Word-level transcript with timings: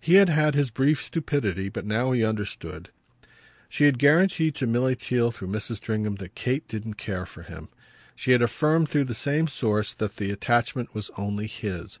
He 0.00 0.14
had 0.14 0.28
had 0.28 0.56
his 0.56 0.72
brief 0.72 1.00
stupidity, 1.00 1.68
but 1.68 1.86
now 1.86 2.10
he 2.10 2.24
understood. 2.24 2.88
She 3.68 3.84
had 3.84 4.00
guaranteed 4.00 4.56
to 4.56 4.66
Milly 4.66 4.96
Theale 4.96 5.30
through 5.30 5.46
Mrs. 5.46 5.76
Stringham 5.76 6.16
that 6.16 6.34
Kate 6.34 6.66
didn't 6.66 6.94
care 6.94 7.24
for 7.24 7.42
him. 7.44 7.68
She 8.16 8.32
had 8.32 8.42
affirmed 8.42 8.88
through 8.88 9.04
the 9.04 9.14
same 9.14 9.46
source 9.46 9.94
that 9.94 10.16
the 10.16 10.32
attachment 10.32 10.92
was 10.92 11.08
only 11.16 11.46
his. 11.46 12.00